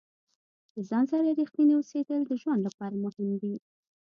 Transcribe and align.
د 0.73 0.75
ځان 0.89 1.03
سره 1.11 1.35
ریښتیني 1.39 1.73
اوسیدل 1.77 2.21
د 2.25 2.31
ژوند 2.41 2.61
لپاره 2.67 2.95
مهم 3.03 3.29
دي. 3.41 3.55